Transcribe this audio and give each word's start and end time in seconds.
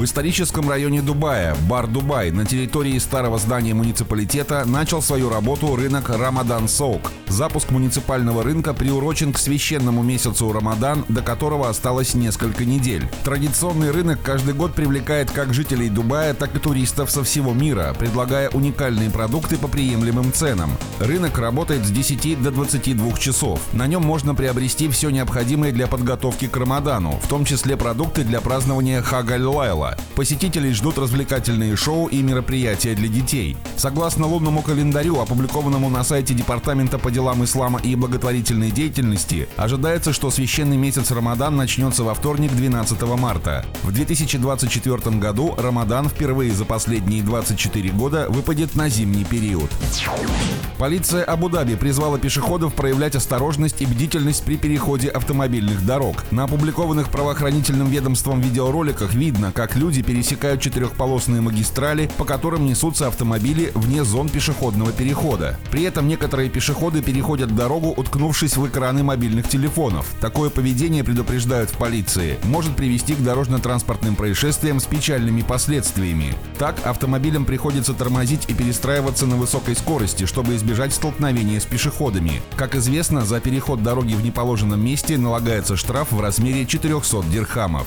В 0.00 0.04
историческом 0.04 0.66
районе 0.66 1.02
Дубая, 1.02 1.54
бар 1.68 1.86
Дубай, 1.86 2.30
на 2.30 2.46
территории 2.46 2.98
старого 2.98 3.36
здания 3.36 3.74
муниципалитета 3.74 4.64
начал 4.64 5.02
свою 5.02 5.28
работу 5.28 5.76
рынок 5.76 6.08
Рамадан 6.08 6.68
Соук. 6.68 7.12
Запуск 7.28 7.70
муниципального 7.70 8.42
рынка 8.42 8.72
приурочен 8.72 9.34
к 9.34 9.38
священному 9.38 10.02
месяцу 10.02 10.50
Рамадан, 10.52 11.04
до 11.10 11.20
которого 11.20 11.68
осталось 11.68 12.14
несколько 12.14 12.64
недель. 12.64 13.06
Традиционный 13.24 13.90
рынок 13.90 14.18
каждый 14.22 14.54
год 14.54 14.72
привлекает 14.72 15.30
как 15.30 15.52
жителей 15.52 15.90
Дубая, 15.90 16.32
так 16.32 16.56
и 16.56 16.58
туристов 16.58 17.10
со 17.10 17.22
всего 17.22 17.52
мира, 17.52 17.94
предлагая 17.98 18.48
уникальные 18.48 19.10
продукты 19.10 19.58
по 19.58 19.68
приемлемым 19.68 20.32
ценам. 20.32 20.70
Рынок 20.98 21.38
работает 21.38 21.84
с 21.84 21.90
10 21.90 22.42
до 22.42 22.50
22 22.50 23.18
часов. 23.18 23.60
На 23.74 23.86
нем 23.86 24.02
можно 24.02 24.34
приобрести 24.34 24.88
все 24.88 25.10
необходимое 25.10 25.72
для 25.72 25.86
подготовки 25.86 26.46
к 26.46 26.56
Рамадану, 26.56 27.20
в 27.22 27.28
том 27.28 27.44
числе 27.44 27.76
продукты 27.76 28.24
для 28.24 28.40
празднования 28.40 29.02
Хагаль-Лайла, 29.02 29.89
Посетителей 30.14 30.72
ждут 30.72 30.98
развлекательные 30.98 31.76
шоу 31.76 32.06
и 32.06 32.22
мероприятия 32.22 32.94
для 32.94 33.08
детей. 33.08 33.56
Согласно 33.76 34.26
лунному 34.26 34.62
календарю, 34.62 35.20
опубликованному 35.20 35.88
на 35.88 36.04
сайте 36.04 36.34
Департамента 36.34 36.98
по 36.98 37.10
делам 37.10 37.44
ислама 37.44 37.80
и 37.80 37.94
благотворительной 37.94 38.70
деятельности, 38.70 39.48
ожидается, 39.56 40.12
что 40.12 40.30
священный 40.30 40.76
месяц 40.76 41.10
Рамадан 41.10 41.56
начнется 41.56 42.04
во 42.04 42.14
вторник 42.14 42.52
12 42.52 43.02
марта. 43.18 43.64
В 43.82 43.92
2024 43.92 45.16
году 45.16 45.54
Рамадан 45.56 46.08
впервые 46.08 46.52
за 46.52 46.64
последние 46.64 47.22
24 47.22 47.90
года 47.90 48.26
выпадет 48.28 48.74
на 48.74 48.88
зимний 48.88 49.24
период. 49.24 49.70
Полиция 50.78 51.24
Абу-Даби 51.24 51.74
призвала 51.74 52.18
пешеходов 52.18 52.72
проявлять 52.72 53.14
осторожность 53.14 53.82
и 53.82 53.86
бдительность 53.86 54.44
при 54.44 54.56
переходе 54.56 55.08
автомобильных 55.08 55.84
дорог. 55.84 56.24
На 56.30 56.44
опубликованных 56.44 57.10
правоохранительным 57.10 57.88
ведомством 57.88 58.40
видеороликах 58.40 59.12
видно, 59.12 59.52
как 59.70 59.76
люди 59.76 60.02
пересекают 60.02 60.60
четырехполосные 60.60 61.40
магистрали, 61.40 62.10
по 62.18 62.24
которым 62.24 62.66
несутся 62.66 63.06
автомобили 63.06 63.70
вне 63.76 64.02
зон 64.02 64.28
пешеходного 64.28 64.90
перехода. 64.90 65.60
При 65.70 65.84
этом 65.84 66.08
некоторые 66.08 66.50
пешеходы 66.50 67.02
переходят 67.02 67.54
дорогу, 67.54 67.94
уткнувшись 67.96 68.56
в 68.56 68.66
экраны 68.66 69.04
мобильных 69.04 69.48
телефонов. 69.48 70.06
Такое 70.20 70.50
поведение, 70.50 71.04
предупреждают 71.04 71.70
в 71.70 71.74
полиции, 71.74 72.36
может 72.46 72.74
привести 72.74 73.14
к 73.14 73.22
дорожно-транспортным 73.22 74.16
происшествиям 74.16 74.80
с 74.80 74.86
печальными 74.86 75.42
последствиями. 75.42 76.34
Так, 76.58 76.84
автомобилям 76.84 77.44
приходится 77.44 77.94
тормозить 77.94 78.46
и 78.48 78.54
перестраиваться 78.54 79.26
на 79.26 79.36
высокой 79.36 79.76
скорости, 79.76 80.26
чтобы 80.26 80.56
избежать 80.56 80.92
столкновения 80.92 81.60
с 81.60 81.64
пешеходами. 81.64 82.42
Как 82.56 82.74
известно, 82.74 83.24
за 83.24 83.38
переход 83.38 83.84
дороги 83.84 84.14
в 84.14 84.24
неположенном 84.24 84.84
месте 84.84 85.16
налагается 85.16 85.76
штраф 85.76 86.10
в 86.10 86.20
размере 86.20 86.66
400 86.66 87.22
дирхамов. 87.30 87.86